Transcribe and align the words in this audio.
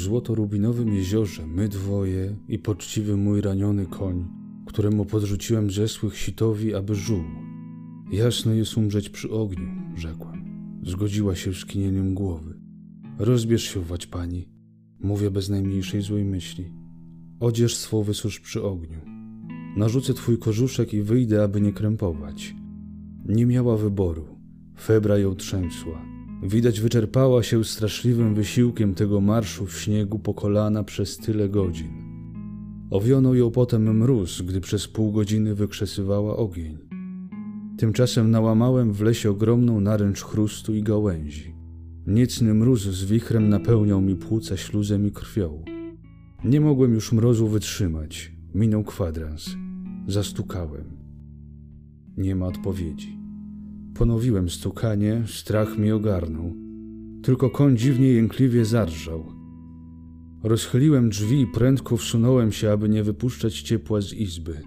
złoto-rubinowym 0.00 0.94
jeziorze 0.94 1.46
my 1.46 1.68
dwoje 1.68 2.36
i 2.48 2.58
poczciwy 2.58 3.16
mój 3.16 3.40
raniony 3.40 3.86
koń, 3.86 4.28
któremu 4.66 5.04
podrzuciłem 5.04 5.70
zesłych 5.70 6.18
sitowi, 6.18 6.74
aby 6.74 6.94
żuł. 6.94 7.22
Jasno 8.12 8.52
jest 8.52 8.76
umrzeć 8.76 9.08
przy 9.08 9.30
ogniu, 9.30 9.68
rzekłem. 9.96 10.44
Zgodziła 10.82 11.34
się 11.34 11.54
skinieniem 11.54 12.14
głowy. 12.14 12.60
Rozbierz 13.18 13.74
się, 13.74 13.80
wać 13.80 14.06
pani, 14.06 14.48
mówię 15.00 15.30
bez 15.30 15.48
najmniejszej 15.48 16.02
złej 16.02 16.24
myśli. 16.24 16.72
Odzież 17.40 17.76
swą 17.76 18.02
wysusz 18.02 18.40
przy 18.40 18.62
ogniu. 18.62 18.98
Narzucę 19.76 20.14
twój 20.14 20.38
kożuszek 20.38 20.94
i 20.94 21.02
wyjdę, 21.02 21.42
aby 21.42 21.60
nie 21.60 21.72
krępować. 21.72 22.54
Nie 23.28 23.46
miała 23.46 23.76
wyboru. 23.76 24.24
Febra 24.80 25.18
ją 25.18 25.34
trzęsła. 25.34 26.19
Widać 26.42 26.80
wyczerpała 26.80 27.42
się 27.42 27.64
straszliwym 27.64 28.34
wysiłkiem 28.34 28.94
tego 28.94 29.20
marszu 29.20 29.66
w 29.66 29.80
śniegu 29.80 30.18
po 30.18 30.34
kolana 30.34 30.84
przez 30.84 31.16
tyle 31.16 31.48
godzin. 31.48 32.10
Owionął 32.90 33.34
ją 33.34 33.50
potem 33.50 33.96
mróz, 33.96 34.42
gdy 34.42 34.60
przez 34.60 34.88
pół 34.88 35.12
godziny 35.12 35.54
wykrzesywała 35.54 36.36
ogień. 36.36 36.78
Tymczasem 37.78 38.30
nałamałem 38.30 38.92
w 38.92 39.00
lesie 39.00 39.30
ogromną 39.30 39.80
naręcz 39.80 40.22
chrustu 40.22 40.74
i 40.74 40.82
gałęzi. 40.82 41.54
Niecny 42.06 42.54
mróz 42.54 42.82
z 42.82 43.04
wichrem 43.04 43.48
napełniał 43.48 44.00
mi 44.00 44.16
płuca 44.16 44.56
śluzem 44.56 45.06
i 45.06 45.10
krwią. 45.10 45.64
Nie 46.44 46.60
mogłem 46.60 46.94
już 46.94 47.12
mrozu 47.12 47.48
wytrzymać. 47.48 48.32
Minął 48.54 48.84
kwadrans. 48.84 49.50
Zastukałem. 50.06 50.84
Nie 52.16 52.36
ma 52.36 52.46
odpowiedzi. 52.46 53.19
Ponowiłem 54.00 54.48
stukanie, 54.48 55.22
strach 55.26 55.78
mi 55.78 55.92
ogarnął. 55.92 56.52
Tylko 57.22 57.50
koń 57.50 57.76
dziwnie 57.76 58.08
jękliwie 58.08 58.64
zarżał. 58.64 59.32
Rozchyliłem 60.42 61.10
drzwi 61.10 61.40
i 61.40 61.46
prędko 61.46 61.96
wsunąłem 61.96 62.52
się, 62.52 62.72
aby 62.72 62.88
nie 62.88 63.02
wypuszczać 63.02 63.60
ciepła 63.60 64.00
z 64.00 64.12
izby. 64.12 64.62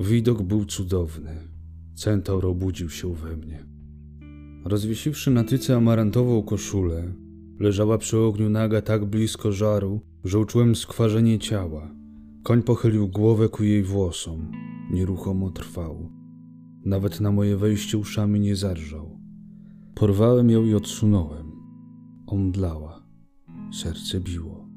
Widok 0.00 0.42
był 0.42 0.64
cudowny. 0.64 1.48
Centaur 1.94 2.46
obudził 2.46 2.90
się 2.90 3.14
we 3.14 3.36
mnie. 3.36 3.66
Rozwiesiwszy 4.64 5.30
na 5.30 5.44
tyce 5.44 5.76
amarantową 5.76 6.42
koszulę, 6.42 7.14
leżała 7.60 7.98
przy 7.98 8.18
ogniu 8.18 8.50
naga 8.50 8.82
tak 8.82 9.04
blisko 9.04 9.52
żaru, 9.52 10.00
że 10.24 10.38
uczułem 10.38 10.76
skwarzenie 10.76 11.38
ciała. 11.38 11.94
Koń 12.42 12.62
pochylił 12.62 13.08
głowę 13.08 13.48
ku 13.48 13.64
jej 13.64 13.82
włosom. 13.82 14.52
Nieruchomo 14.90 15.50
trwał. 15.50 16.21
Nawet 16.84 17.20
na 17.20 17.32
moje 17.32 17.56
wejście 17.56 17.98
uszami 17.98 18.40
nie 18.40 18.56
zarżał. 18.56 19.18
Porwałem 19.94 20.50
ją 20.50 20.64
i 20.64 20.74
odsunąłem. 20.74 21.52
Omdlała. 22.26 23.02
Serce 23.72 24.20
biło. 24.20 24.68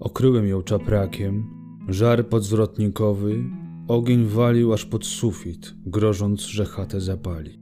Okryłem 0.00 0.46
ją 0.46 0.62
czaprakiem, 0.62 1.44
żar 1.88 2.28
podzwrotnikowy, 2.28 3.44
ogień 3.88 4.24
walił 4.24 4.72
aż 4.72 4.84
pod 4.84 5.06
sufit, 5.06 5.74
grożąc, 5.86 6.42
że 6.42 6.64
chatę 6.64 7.00
zapali. 7.00 7.60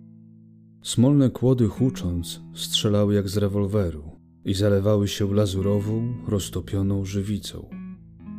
Smolne 0.82 1.30
kłody 1.30 1.68
hucząc 1.68 2.40
strzelały 2.54 3.14
jak 3.14 3.28
z 3.28 3.36
rewolweru 3.36 4.02
i 4.44 4.54
zalewały 4.54 5.08
się 5.08 5.34
lazurową, 5.34 6.14
roztopioną 6.28 7.04
żywicą. 7.04 7.70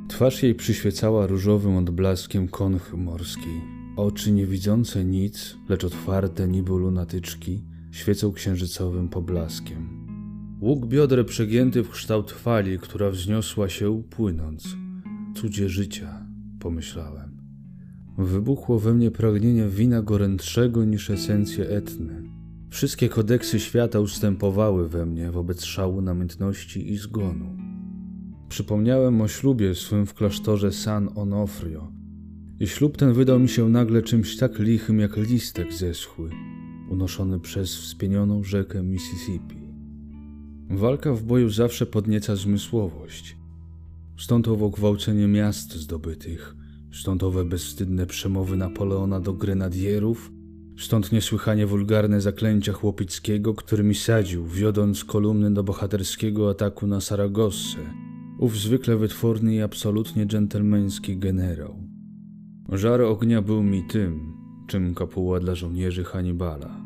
Twarz 0.08 0.44
jej 0.44 0.56
przyświecała 0.56 1.28
różowym 1.28 1.76
odblaskiem 1.78 2.48
konchy 2.48 2.98
morskiej. 2.98 3.77
Oczy 3.98 4.32
niewidzące 4.32 5.06
nic, 5.06 5.58
lecz 5.70 5.84
otwarte 5.84 6.48
niby 6.48 6.72
lunatyczki, 6.72 7.64
świecą 7.92 8.32
księżycowym 8.32 9.10
poblaskiem. 9.10 10.08
Łuk 10.62 10.86
bioder 10.86 11.26
przegięty 11.26 11.84
w 11.84 11.90
kształt 11.90 12.32
fali, 12.32 12.80
która 12.80 13.10
wzniosła 13.10 13.70
się 13.70 14.04
płynąc. 14.10 14.76
Cudzie 15.36 15.70
życia, 15.70 16.26
pomyślałem. 16.60 17.38
Wybuchło 18.18 18.80
we 18.80 18.94
mnie 18.94 19.12
pragnienie 19.12 19.68
wina 19.68 20.02
gorętszego 20.02 20.86
niż 20.86 21.10
esencje 21.10 21.70
etny. 21.70 22.24
Wszystkie 22.70 23.10
kodeksy 23.10 23.60
świata 23.60 24.00
ustępowały 24.00 24.90
we 24.90 25.06
mnie 25.06 25.32
wobec 25.32 25.64
szału 25.64 26.02
namiętności 26.02 26.92
i 26.92 26.98
zgonu. 26.98 27.58
Przypomniałem 28.50 29.22
o 29.22 29.28
ślubie 29.28 29.76
swym 29.76 30.06
w 30.06 30.14
klasztorze 30.14 30.72
San 30.72 31.10
Onofrio. 31.16 31.97
I 32.60 32.68
ślub 32.68 32.98
ten 32.98 33.14
wydał 33.14 33.40
mi 33.40 33.50
się 33.50 33.70
nagle 33.70 34.02
czymś 34.02 34.38
tak 34.38 34.60
lichym 34.60 35.00
jak 35.00 35.18
listek 35.18 35.74
zeschły, 35.74 36.30
unoszony 36.90 37.40
przez 37.40 37.76
wspienioną 37.76 38.44
rzekę 38.44 38.84
Mississippi. 38.84 39.58
Walka 40.70 41.14
w 41.14 41.24
boju 41.24 41.50
zawsze 41.50 41.86
podnieca 41.86 42.36
zmysłowość. 42.36 43.38
Stąd 44.18 44.48
owo 44.48 44.70
gwałcenie 44.70 45.28
miast 45.28 45.76
zdobytych, 45.76 46.56
stąd 46.92 47.24
owe 47.24 47.46
bezwstydne 47.46 48.06
przemowy 48.06 48.58
Napoleona 48.58 49.20
do 49.20 49.34
grenadierów, 49.34 50.32
stąd 50.78 51.12
niesłychanie 51.12 51.68
wulgarne 51.68 52.22
zaklęcia 52.22 52.74
Chłopickiego, 52.74 53.54
którymi 53.54 53.96
sadził, 53.96 54.48
wiodąc 54.48 55.04
kolumny 55.04 55.54
do 55.54 55.64
bohaterskiego 55.64 56.50
ataku 56.50 56.88
na 56.88 57.02
Saragossę, 57.02 57.80
ów 58.40 58.58
zwykle 58.58 58.98
wytworny 58.98 59.56
i 59.56 59.62
absolutnie 59.62 60.26
dżentelmeński 60.26 61.18
generał. 61.18 61.87
Żar 62.72 63.02
ognia 63.02 63.42
był 63.42 63.64
mi 63.64 63.84
tym, 63.84 64.34
czym 64.68 64.94
kopuła 64.94 65.40
dla 65.40 65.56
żołnierzy 65.56 66.04
Hannibala. 66.04 66.82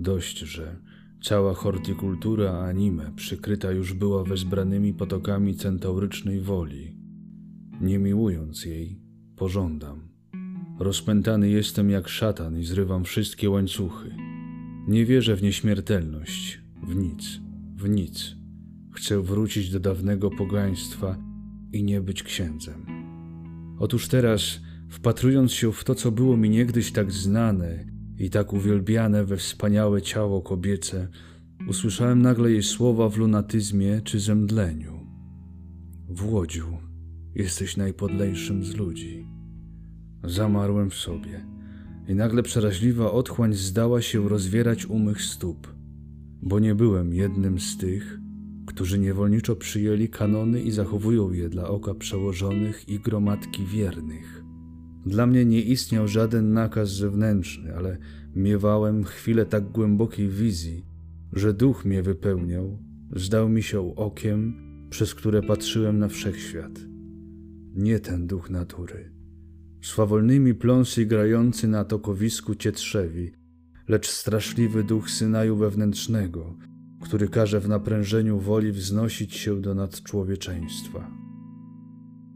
Dość, 0.00 0.38
że 0.38 0.80
cała 1.22 1.54
hortikultura 1.54 2.52
anime 2.52 3.12
przykryta 3.16 3.72
już 3.72 3.92
była 3.92 4.24
wezbranymi 4.24 4.94
potokami 4.94 5.54
centaurycznej 5.54 6.40
woli. 6.40 6.96
Nie 7.80 7.98
miłując 7.98 8.64
jej, 8.64 9.00
pożądam. 9.36 10.08
Rozpętany 10.78 11.50
jestem 11.50 11.90
jak 11.90 12.08
szatan 12.08 12.58
i 12.58 12.64
zrywam 12.64 13.04
wszystkie 13.04 13.50
łańcuchy. 13.50 14.16
Nie 14.88 15.04
wierzę 15.04 15.36
w 15.36 15.42
nieśmiertelność, 15.42 16.60
w 16.82 16.96
nic, 16.96 17.40
w 17.76 17.88
nic. 17.88 18.36
Chcę 18.92 19.22
wrócić 19.22 19.70
do 19.70 19.80
dawnego 19.80 20.30
pogaństwa 20.30 21.16
i 21.72 21.82
nie 21.82 22.00
być 22.00 22.22
księdzem. 22.22 22.95
Otóż 23.78 24.08
teraz, 24.08 24.60
wpatrując 24.88 25.52
się 25.52 25.72
w 25.72 25.84
to, 25.84 25.94
co 25.94 26.12
było 26.12 26.36
mi 26.36 26.50
niegdyś 26.50 26.92
tak 26.92 27.12
znane 27.12 27.84
i 28.18 28.30
tak 28.30 28.52
uwielbiane 28.52 29.24
we 29.24 29.36
wspaniałe 29.36 30.02
ciało 30.02 30.42
kobiece, 30.42 31.08
usłyszałem 31.68 32.22
nagle 32.22 32.50
jej 32.50 32.62
słowa 32.62 33.08
w 33.08 33.16
lunatyzmie 33.16 34.00
czy 34.04 34.20
zemdleniu. 34.20 35.06
Włodziu, 36.08 36.66
jesteś 37.34 37.76
najpodlejszym 37.76 38.64
z 38.64 38.74
ludzi. 38.74 39.26
Zamarłem 40.24 40.90
w 40.90 40.94
sobie 40.94 41.46
i 42.08 42.14
nagle 42.14 42.42
przeraźliwa 42.42 43.12
otchłań 43.12 43.54
zdała 43.54 44.02
się 44.02 44.28
rozwierać 44.28 44.86
u 44.86 44.98
mych 44.98 45.22
stóp, 45.22 45.74
bo 46.42 46.58
nie 46.58 46.74
byłem 46.74 47.14
jednym 47.14 47.60
z 47.60 47.76
tych, 47.76 48.18
którzy 48.76 48.98
niewolniczo 48.98 49.56
przyjęli 49.56 50.08
kanony 50.08 50.62
i 50.62 50.70
zachowują 50.70 51.32
je 51.32 51.48
dla 51.48 51.68
oka 51.68 51.94
przełożonych 51.94 52.88
i 52.88 53.00
gromadki 53.00 53.64
wiernych. 53.64 54.44
Dla 55.06 55.26
mnie 55.26 55.44
nie 55.44 55.62
istniał 55.62 56.08
żaden 56.08 56.52
nakaz 56.52 56.90
zewnętrzny, 56.92 57.76
ale 57.76 57.98
miewałem 58.34 59.04
chwilę 59.04 59.46
tak 59.46 59.70
głębokiej 59.70 60.28
wizji, 60.28 60.84
że 61.32 61.54
duch 61.54 61.84
mnie 61.84 62.02
wypełniał, 62.02 62.78
zdał 63.12 63.48
mi 63.48 63.62
się 63.62 63.96
okiem, 63.96 64.54
przez 64.90 65.14
które 65.14 65.42
patrzyłem 65.42 65.98
na 65.98 66.08
wszechświat. 66.08 66.80
Nie 67.74 68.00
ten 68.00 68.26
duch 68.26 68.50
natury. 68.50 69.12
Swawolnymi 69.82 70.54
pląsy 70.54 71.06
grający 71.06 71.68
na 71.68 71.84
tokowisku 71.84 72.54
cietrzewi, 72.54 73.32
lecz 73.88 74.10
straszliwy 74.10 74.84
duch 74.84 75.10
synaju 75.10 75.56
wewnętrznego, 75.56 76.55
który 77.06 77.28
każe 77.28 77.60
w 77.60 77.68
naprężeniu 77.68 78.38
woli 78.38 78.72
wznosić 78.72 79.34
się 79.34 79.60
do 79.60 79.74
nadczłowieczeństwa. 79.74 81.10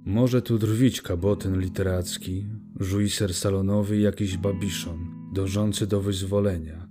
Może 0.05 0.43
tu 0.43 0.59
drwić 0.59 1.03
kabotyn 1.03 1.61
literacki, 1.61 2.47
żuiser 2.81 3.35
salonowy 3.35 3.99
jakiś 3.99 4.37
babiszon, 4.37 4.99
dążący 5.35 5.87
do 5.87 6.01
wyzwolenia. 6.01 6.89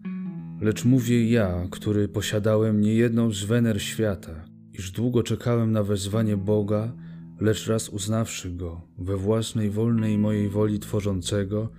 Lecz 0.61 0.85
mówię 0.85 1.29
ja, 1.29 1.67
który 1.71 2.07
posiadałem 2.07 2.81
niejedną 2.81 3.31
z 3.31 3.43
wener 3.43 3.81
świata, 3.81 4.45
iż 4.73 4.91
długo 4.91 5.23
czekałem 5.23 5.71
na 5.71 5.83
wezwanie 5.83 6.37
Boga, 6.37 6.93
lecz 7.39 7.67
raz 7.67 7.89
uznawszy 7.89 8.51
go 8.51 8.81
we 8.97 9.17
własnej 9.17 9.69
wolnej 9.69 10.17
mojej 10.17 10.49
woli 10.49 10.79
tworzącego, 10.79 11.69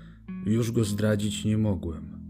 już 0.46 0.72
go 0.72 0.84
zdradzić 0.84 1.44
nie 1.44 1.58
mogłem. 1.58 2.20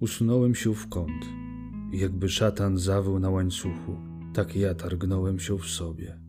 Usunąłem 0.00 0.54
się 0.54 0.74
w 0.74 0.88
kąt 0.88 1.45
jakby 1.92 2.28
szatan 2.28 2.78
zawył 2.78 3.18
na 3.18 3.30
łańcuchu, 3.30 3.96
tak 4.34 4.56
ja 4.56 4.74
targnąłem 4.74 5.38
się 5.40 5.58
w 5.58 5.66
sobie. 5.66 6.20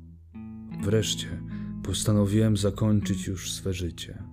Wreszcie 0.84 1.44
postanowiłem 1.84 2.58
zakończyć 2.58 3.28
już 3.28 3.52
swe 3.52 3.74
życie. 3.74 4.24